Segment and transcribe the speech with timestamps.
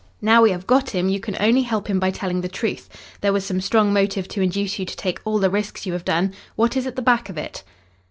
[0.19, 2.89] Now we have got him you can only help him by telling the truth.
[3.21, 6.05] There was some strong motive to induce you to take all the risks you have
[6.05, 6.33] done.
[6.55, 7.63] What is at the back of it?"